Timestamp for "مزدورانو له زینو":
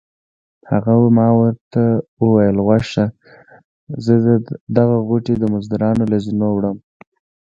5.53-6.47